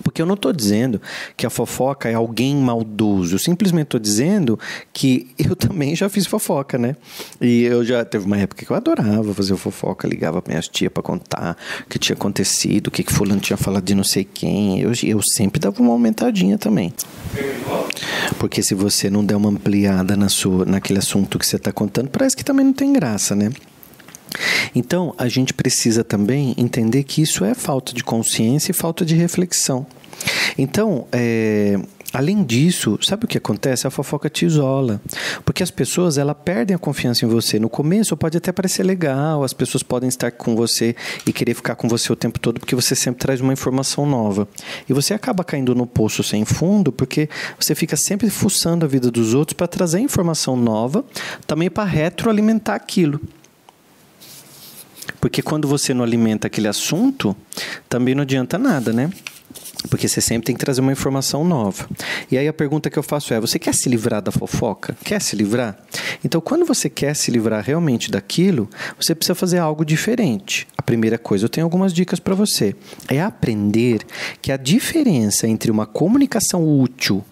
Porque 0.02 0.22
eu 0.22 0.26
não 0.26 0.34
estou 0.34 0.52
dizendo 0.52 1.00
que 1.36 1.46
a 1.46 1.50
fofoca 1.50 2.08
é 2.08 2.14
alguém 2.14 2.56
maldoso. 2.56 3.34
Eu 3.34 3.38
simplesmente 3.38 3.86
estou 3.86 4.00
dizendo 4.00 4.58
que 4.92 5.30
eu 5.38 5.54
também 5.56 5.94
já 5.94 6.08
fiz 6.08 6.26
fofoca, 6.26 6.78
né? 6.78 6.96
E 7.40 7.62
eu 7.62 7.84
já 7.84 8.04
teve 8.04 8.24
uma 8.24 8.38
época 8.38 8.64
que 8.64 8.70
eu 8.70 8.76
adorava 8.76 9.34
fazer 9.34 9.56
fofoca, 9.56 10.08
ligava 10.08 10.40
para 10.40 10.52
minhas 10.52 10.68
tia 10.68 10.90
para 10.90 11.02
contar 11.02 11.56
o 11.84 11.88
que 11.88 11.98
tinha 11.98 12.14
acontecido, 12.14 12.88
o 12.88 12.90
que, 12.90 13.02
que 13.02 13.12
fulano 13.12 13.40
tinha 13.40 13.56
falado 13.56 13.84
de 13.84 13.94
não 13.94 14.04
sei 14.04 14.24
quem. 14.24 14.80
Eu, 14.80 14.92
eu 15.02 15.20
sempre 15.22 15.60
dava 15.60 15.80
uma 15.82 15.92
aumentadinha 15.92 16.58
também. 16.58 16.92
Porque 18.38 18.62
se 18.62 18.74
você 18.74 19.10
não 19.10 19.24
der 19.24 19.36
uma 19.36 19.50
ampliada 19.50 20.16
na 20.16 20.28
sua, 20.28 20.64
naquele 20.64 20.98
assunto 20.98 21.38
que 21.38 21.46
você 21.46 21.56
está 21.56 21.72
contando, 21.72 22.08
parece 22.08 22.36
que 22.36 22.44
também 22.44 22.64
não 22.64 22.72
tem 22.72 22.92
graça, 22.92 23.34
né? 23.34 23.50
Então, 24.74 25.14
a 25.18 25.28
gente 25.28 25.52
precisa 25.54 26.02
também 26.02 26.54
entender 26.56 27.04
que 27.04 27.22
isso 27.22 27.44
é 27.44 27.54
falta 27.54 27.92
de 27.92 28.02
consciência 28.02 28.72
e 28.72 28.74
falta 28.74 29.04
de 29.04 29.14
reflexão. 29.14 29.86
Então, 30.56 31.06
é, 31.12 31.78
Além 32.12 32.44
disso, 32.44 32.98
sabe 33.00 33.24
o 33.24 33.28
que 33.28 33.38
acontece? 33.38 33.86
A 33.86 33.90
fofoca 33.90 34.28
te 34.28 34.44
isola. 34.44 35.00
Porque 35.46 35.62
as 35.62 35.70
pessoas, 35.70 36.18
ela 36.18 36.34
perdem 36.34 36.74
a 36.74 36.78
confiança 36.78 37.24
em 37.24 37.28
você. 37.28 37.58
No 37.58 37.70
começo 37.70 38.14
pode 38.16 38.36
até 38.36 38.52
parecer 38.52 38.82
legal, 38.82 39.42
as 39.42 39.54
pessoas 39.54 39.82
podem 39.82 40.08
estar 40.08 40.30
com 40.30 40.54
você 40.54 40.94
e 41.26 41.32
querer 41.32 41.54
ficar 41.54 41.74
com 41.74 41.88
você 41.88 42.12
o 42.12 42.16
tempo 42.16 42.38
todo 42.38 42.60
porque 42.60 42.74
você 42.74 42.94
sempre 42.94 43.20
traz 43.20 43.40
uma 43.40 43.52
informação 43.52 44.04
nova. 44.04 44.46
E 44.86 44.92
você 44.92 45.14
acaba 45.14 45.42
caindo 45.42 45.74
no 45.74 45.86
poço 45.86 46.22
sem 46.22 46.44
fundo 46.44 46.92
porque 46.92 47.30
você 47.58 47.74
fica 47.74 47.96
sempre 47.96 48.28
fuçando 48.28 48.84
a 48.84 48.88
vida 48.88 49.10
dos 49.10 49.32
outros 49.32 49.54
para 49.54 49.66
trazer 49.66 50.00
informação 50.00 50.54
nova, 50.54 51.02
também 51.46 51.70
para 51.70 51.84
retroalimentar 51.84 52.76
aquilo. 52.76 53.18
Porque 55.22 55.40
quando 55.40 55.68
você 55.68 55.94
não 55.94 56.02
alimenta 56.02 56.48
aquele 56.48 56.66
assunto, 56.66 57.36
também 57.88 58.12
não 58.12 58.22
adianta 58.22 58.58
nada, 58.58 58.92
né? 58.92 59.08
Porque 59.88 60.08
você 60.08 60.20
sempre 60.20 60.46
tem 60.46 60.56
que 60.56 60.64
trazer 60.64 60.80
uma 60.80 60.90
informação 60.90 61.44
nova. 61.44 61.88
E 62.28 62.36
aí 62.36 62.48
a 62.48 62.52
pergunta 62.52 62.90
que 62.90 62.98
eu 62.98 63.04
faço 63.04 63.32
é: 63.32 63.38
você 63.38 63.56
quer 63.56 63.72
se 63.72 63.88
livrar 63.88 64.20
da 64.20 64.32
fofoca? 64.32 64.96
Quer 65.04 65.22
se 65.22 65.36
livrar? 65.36 65.78
Então, 66.24 66.40
quando 66.40 66.64
você 66.64 66.90
quer 66.90 67.14
se 67.14 67.30
livrar 67.30 67.62
realmente 67.64 68.10
daquilo, 68.10 68.68
você 69.00 69.14
precisa 69.14 69.36
fazer 69.36 69.58
algo 69.58 69.84
diferente. 69.84 70.66
A 70.76 70.82
primeira 70.82 71.16
coisa, 71.16 71.44
eu 71.44 71.48
tenho 71.48 71.66
algumas 71.66 71.92
dicas 71.92 72.18
para 72.18 72.34
você. 72.34 72.74
É 73.08 73.22
aprender 73.22 74.00
que 74.40 74.50
a 74.50 74.56
diferença 74.56 75.46
entre 75.46 75.70
uma 75.70 75.86
comunicação 75.86 76.66
útil 76.80 77.24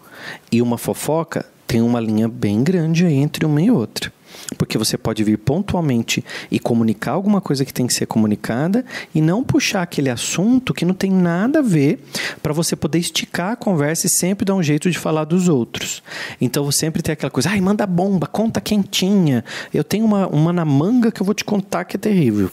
e 0.53 0.63
uma 0.63 0.79
fofoca 0.79 1.45
tem 1.67 1.83
uma 1.83 1.99
linha 1.99 2.29
bem 2.29 2.63
grande 2.63 3.05
entre 3.05 3.45
uma 3.45 3.61
e 3.61 3.69
outra 3.69 4.13
porque 4.57 4.77
você 4.79 4.97
pode 4.97 5.23
vir 5.25 5.39
pontualmente 5.39 6.25
e 6.51 6.59
comunicar 6.59 7.13
alguma 7.13 7.41
coisa 7.41 7.65
que 7.65 7.73
tem 7.73 7.87
que 7.87 7.95
ser 7.95 8.07
comunicada 8.07 8.85
e 9.15 9.21
não 9.21 9.43
puxar 9.43 9.83
aquele 9.83 10.11
assunto 10.11 10.75
que 10.75 10.85
não 10.85 10.95
tem 10.95 11.11
nada 11.11 11.61
a 11.61 11.63
ver 11.63 12.03
para 12.43 12.53
você 12.53 12.75
poder 12.75 12.99
esticar 12.99 13.53
a 13.53 13.57
conversa 13.57 14.07
e 14.07 14.11
sempre 14.11 14.45
dar 14.45 14.55
um 14.55 14.63
jeito 14.63 14.91
de 14.91 14.99
falar 14.99 15.25
dos 15.25 15.49
outros. 15.49 16.03
Então 16.41 16.65
você 16.65 16.81
sempre 16.81 17.03
tem 17.03 17.13
aquela 17.13 17.31
coisa, 17.31 17.51
ai, 17.51 17.61
manda 17.61 17.87
bomba, 17.87 18.27
conta 18.27 18.61
quentinha. 18.61 19.45
Eu 19.73 19.85
tenho 19.85 20.05
uma, 20.05 20.27
uma 20.29 20.53
na 20.53 20.65
manga 20.65 21.13
que 21.13 21.21
eu 21.21 21.27
vou 21.27 21.35
te 21.35 21.45
contar 21.45 21.85
que 21.85 21.97
é 21.97 21.99
terrível. 21.99 22.51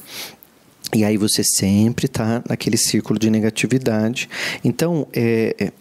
E 0.94 1.04
aí 1.04 1.18
você 1.18 1.44
sempre 1.44 2.06
está 2.06 2.42
naquele 2.48 2.78
círculo 2.78 3.20
de 3.20 3.30
negatividade. 3.30 4.30
Então, 4.64 5.08
é, 5.12 5.56
é, 5.60 5.72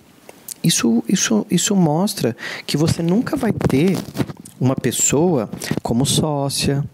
isso, 0.63 1.03
isso, 1.09 1.47
isso 1.51 1.77
mostra 1.77 2.37
que 2.67 2.77
você 2.77 3.03
nunca 3.03 3.37
vai 3.37 3.53
ter 3.53 3.97
uma 4.61 4.75
pessoa 4.75 5.51
como 5.83 6.07
sócia, 6.07 6.85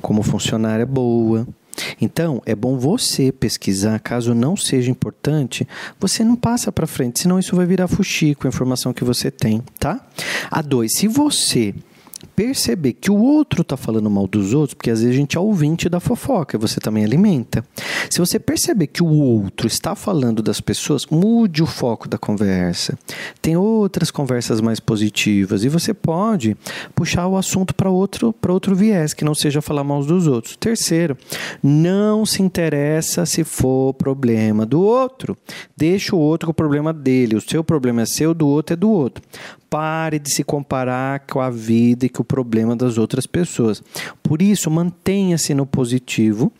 como 0.00 0.22
funcionária 0.22 0.86
boa. 0.86 1.46
Então, 2.00 2.42
é 2.44 2.54
bom 2.54 2.76
você 2.76 3.30
pesquisar, 3.30 4.00
caso 4.00 4.34
não 4.34 4.56
seja 4.56 4.90
importante, 4.90 5.66
você 6.00 6.24
não 6.24 6.34
passa 6.34 6.72
para 6.72 6.88
frente, 6.88 7.20
senão 7.20 7.38
isso 7.38 7.54
vai 7.54 7.66
virar 7.66 7.86
fuxico, 7.86 8.46
a 8.46 8.48
informação 8.48 8.92
que 8.92 9.04
você 9.04 9.30
tem, 9.30 9.62
tá? 9.78 10.04
A 10.50 10.60
dois, 10.60 10.96
se 10.96 11.06
você 11.06 11.72
perceber 12.38 12.92
que 12.92 13.10
o 13.10 13.16
outro 13.16 13.62
está 13.62 13.76
falando 13.76 14.08
mal 14.08 14.28
dos 14.28 14.54
outros, 14.54 14.74
porque 14.74 14.92
às 14.92 15.00
vezes 15.00 15.12
a 15.12 15.18
gente 15.18 15.36
é 15.36 15.40
ouvinte 15.40 15.88
da 15.88 15.98
fofoca, 15.98 16.56
você 16.56 16.78
também 16.78 17.04
alimenta. 17.04 17.64
Se 18.08 18.20
você 18.20 18.38
perceber 18.38 18.86
que 18.86 19.02
o 19.02 19.08
outro 19.08 19.66
está 19.66 19.96
falando 19.96 20.40
das 20.40 20.60
pessoas, 20.60 21.04
mude 21.06 21.64
o 21.64 21.66
foco 21.66 22.08
da 22.08 22.16
conversa. 22.16 22.96
Tem 23.42 23.56
outras 23.56 24.12
conversas 24.12 24.60
mais 24.60 24.78
positivas 24.78 25.64
e 25.64 25.68
você 25.68 25.92
pode 25.92 26.56
puxar 26.94 27.26
o 27.26 27.36
assunto 27.36 27.74
para 27.74 27.90
outro, 27.90 28.32
outro 28.46 28.76
viés, 28.76 29.12
que 29.12 29.24
não 29.24 29.34
seja 29.34 29.60
falar 29.60 29.82
mal 29.82 30.04
dos 30.04 30.28
outros. 30.28 30.54
Terceiro, 30.54 31.18
não 31.60 32.24
se 32.24 32.40
interessa 32.40 33.26
se 33.26 33.42
for 33.42 33.94
problema 33.94 34.64
do 34.64 34.80
outro. 34.80 35.36
Deixa 35.76 36.14
o 36.14 36.20
outro 36.20 36.46
com 36.46 36.52
o 36.52 36.54
problema 36.54 36.92
dele. 36.92 37.34
O 37.34 37.40
seu 37.40 37.64
problema 37.64 38.02
é 38.02 38.06
seu, 38.06 38.32
do 38.32 38.46
outro 38.46 38.74
é 38.74 38.76
do 38.76 38.88
outro. 38.88 39.24
Pare 39.70 40.18
de 40.18 40.32
se 40.32 40.42
comparar 40.42 41.20
com 41.20 41.40
a 41.40 41.50
vida 41.50 42.06
e 42.06 42.08
com 42.08 42.22
o 42.22 42.24
problema 42.24 42.74
das 42.74 42.96
outras 42.96 43.26
pessoas. 43.26 43.82
Por 44.22 44.40
isso, 44.40 44.70
mantenha-se 44.70 45.52
no 45.54 45.66
positivo 45.66 46.52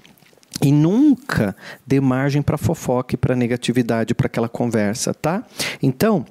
e 0.62 0.72
nunca 0.72 1.56
dê 1.86 2.00
margem 2.00 2.42
para 2.42 2.58
fofoca 2.58 3.14
e 3.14 3.18
para 3.18 3.36
negatividade 3.36 4.14
para 4.14 4.26
aquela 4.26 4.48
conversa, 4.48 5.14
tá? 5.14 5.44
Então, 5.82 6.26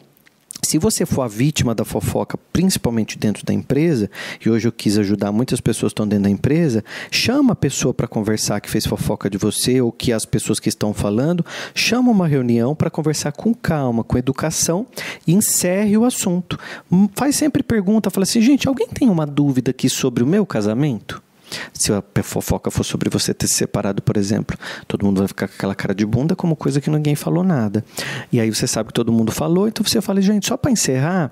se 0.67 0.77
você 0.77 1.05
for 1.05 1.21
a 1.21 1.29
vítima 1.29 1.73
da 1.73 1.85
fofoca, 1.85 2.37
principalmente 2.51 3.17
dentro 3.17 3.45
da 3.45 3.53
empresa, 3.53 4.11
e 4.45 4.49
hoje 4.49 4.67
eu 4.67 4.71
quis 4.73 4.97
ajudar 4.97 5.31
muitas 5.31 5.61
pessoas 5.61 5.91
que 5.91 5.93
estão 5.93 6.05
dentro 6.05 6.25
da 6.25 6.29
empresa, 6.29 6.83
chama 7.09 7.53
a 7.53 7.55
pessoa 7.55 7.93
para 7.93 8.05
conversar 8.05 8.59
que 8.59 8.69
fez 8.69 8.85
fofoca 8.85 9.29
de 9.29 9.37
você 9.37 9.79
ou 9.79 9.93
que 9.93 10.11
as 10.11 10.25
pessoas 10.25 10.59
que 10.59 10.67
estão 10.67 10.93
falando, 10.93 11.45
chama 11.73 12.11
uma 12.11 12.27
reunião 12.27 12.75
para 12.75 12.89
conversar 12.89 13.31
com 13.31 13.53
calma, 13.53 14.03
com 14.03 14.17
educação 14.17 14.85
e 15.25 15.33
encerre 15.33 15.97
o 15.97 16.03
assunto. 16.03 16.59
Hum, 16.91 17.07
faz 17.15 17.37
sempre 17.37 17.63
pergunta, 17.63 18.09
fala 18.09 18.23
assim, 18.23 18.41
gente, 18.41 18.67
alguém 18.67 18.89
tem 18.89 19.07
uma 19.07 19.25
dúvida 19.25 19.71
aqui 19.71 19.87
sobre 19.87 20.21
o 20.21 20.27
meu 20.27 20.45
casamento? 20.45 21.23
Se 21.73 21.91
a 21.93 22.03
fofoca 22.23 22.69
for 22.71 22.83
sobre 22.83 23.09
você 23.09 23.33
ter 23.33 23.47
se 23.47 23.53
separado, 23.53 24.01
por 24.01 24.17
exemplo, 24.17 24.57
todo 24.87 25.05
mundo 25.05 25.19
vai 25.19 25.27
ficar 25.27 25.47
com 25.47 25.53
aquela 25.55 25.75
cara 25.75 25.93
de 25.93 26.05
bunda 26.05 26.35
como 26.35 26.55
coisa 26.55 26.79
que 26.81 26.89
ninguém 26.89 27.15
falou 27.15 27.43
nada. 27.43 27.83
E 28.31 28.39
aí 28.39 28.49
você 28.53 28.67
sabe 28.67 28.87
que 28.87 28.93
todo 28.93 29.11
mundo 29.11 29.31
falou, 29.31 29.67
então 29.67 29.85
você 29.85 30.01
fala, 30.01 30.21
gente, 30.21 30.47
só 30.47 30.57
para 30.57 30.71
encerrar, 30.71 31.31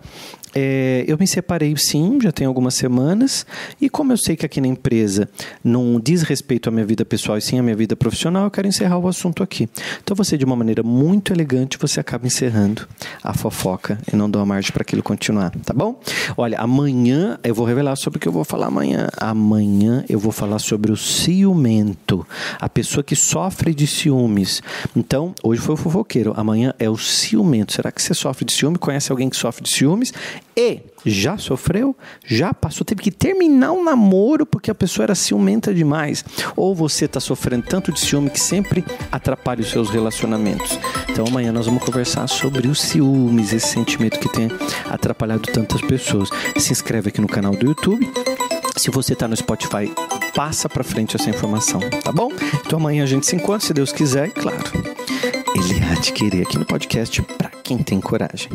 é, 0.56 1.04
eu 1.06 1.18
me 1.20 1.28
separei 1.28 1.76
sim, 1.76 2.18
já 2.22 2.32
tem 2.32 2.48
algumas 2.48 2.76
semanas, 2.76 3.46
e 3.80 3.90
como 3.90 4.14
eu 4.14 4.18
sei 4.18 4.38
que 4.38 4.46
aqui 4.46 4.62
na 4.62 4.68
empresa 4.68 5.30
não 5.62 6.00
diz 6.00 6.22
respeito 6.22 6.70
à 6.70 6.72
minha 6.72 6.86
vida 6.86 7.04
pessoal 7.04 7.38
e 7.38 7.42
sim 7.42 7.60
à 7.60 7.64
minha 7.64 7.76
vida 7.76 7.96
profissional, 7.96 8.46
eu 8.46 8.52
quero 8.52 8.68
encerrar 8.68 8.98
o 8.98 9.08
assunto 9.08 9.44
aqui. 9.44 9.68
Então 10.02 10.16
você, 10.16 10.38
de 10.38 10.46
uma 10.46 10.56
maneira 10.56 10.82
muito 10.82 11.34
elegante, 11.34 11.78
você 11.78 12.00
acaba 12.00 12.26
encerrando 12.26 12.88
a 13.22 13.34
fofoca 13.34 14.00
e 14.12 14.16
não 14.16 14.30
dá 14.32 14.46
margem 14.46 14.72
para 14.72 14.84
aquilo 14.84 15.04
continuar, 15.04 15.52
tá 15.66 15.74
bom? 15.74 16.00
Olha, 16.38 16.58
amanhã 16.60 17.38
eu 17.44 17.54
vou 17.54 17.66
revelar 17.66 17.96
sobre 17.98 18.18
o 18.18 18.22
que 18.22 18.28
eu 18.28 18.32
vou 18.32 18.46
falar 18.46 18.68
amanhã. 18.68 19.10
Amanhã 19.18 20.06
eu 20.08 20.20
vou 20.20 20.32
falar 20.32 20.60
sobre 20.60 20.92
o 20.92 20.98
ciumento, 20.98 22.26
a 22.60 22.70
pessoa 22.70 23.04
que 23.04 23.16
sofre 23.16 23.74
de 23.74 23.88
ciúmes. 23.88 24.62
Então, 24.96 25.34
hoje 25.44 25.60
foi 25.60 25.74
o 25.74 25.78
fofoqueiro, 25.78 26.34
amanhã 26.36 26.74
é 26.80 26.90
o 26.90 26.98
ciumento. 26.98 27.74
Será 27.74 27.92
que 27.92 28.02
você 28.02 28.14
sofre 28.14 28.46
de 28.46 28.54
ciúme? 28.54 28.78
Conhece 28.78 29.12
alguém 29.12 29.30
que 29.30 29.36
sofre 29.36 29.64
de 29.64 29.70
ciúmes? 29.70 30.14
E 30.56 30.82
já 31.06 31.38
sofreu, 31.38 31.96
já 32.26 32.54
passou, 32.54 32.86
teve 32.86 33.02
que 33.02 33.12
terminar 33.12 33.72
um 33.72 33.84
namoro 33.84 34.46
porque 34.46 34.72
a 34.72 34.76
pessoa 34.76 35.04
era 35.04 35.16
ciumenta 35.16 35.74
demais, 35.74 36.24
ou 36.56 36.74
você 36.74 37.06
está 37.06 37.20
sofrendo 37.20 37.66
tanto 37.68 37.92
de 37.92 38.00
ciúme 38.00 38.30
que 38.30 38.40
sempre 38.40 38.84
atrapalha 39.12 39.62
os 39.62 39.70
seus 39.70 39.90
relacionamentos. 39.90 40.80
Então 41.10 41.26
amanhã 41.28 41.52
nós 41.52 41.66
vamos 41.66 41.84
conversar 41.84 42.28
sobre 42.28 42.68
os 42.68 42.82
ciúmes, 42.82 43.54
esse 43.54 43.68
sentimento 43.68 44.20
que 44.20 44.30
tem 44.30 44.50
atrapalhado 44.90 45.44
tantas 45.52 45.82
pessoas. 45.82 46.30
Se 46.58 46.72
inscreve 46.72 47.10
aqui 47.10 47.22
no 47.22 47.28
canal 47.28 47.54
do 47.54 47.66
YouTube. 47.66 48.10
Se 48.78 48.90
você 48.92 49.14
está 49.14 49.28
no 49.28 49.36
Spotify, 49.36 49.92
passa 50.36 50.68
para 50.68 50.84
frente 50.84 51.16
essa 51.16 51.30
informação, 51.30 51.80
tá 52.04 52.12
bom? 52.12 52.30
Então 52.66 52.78
amanhã 52.78 53.04
a 53.04 53.08
gente 53.08 53.26
se 53.26 53.36
encontra, 53.36 53.66
se 53.66 53.74
Deus 53.74 53.94
quiser, 53.94 54.32
claro. 54.32 54.64
Ele 55.56 55.76
de 56.02 56.12
querer 56.12 56.42
aqui 56.44 56.58
no 56.58 56.66
podcast 56.66 57.22
para 57.22 57.50
quem 57.64 57.78
tem 57.78 58.00
coragem. 58.02 58.52